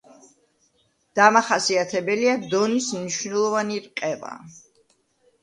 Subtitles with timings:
[1.19, 4.35] დამახასიათებელია დონის მნიშვნელოვანი რყევა.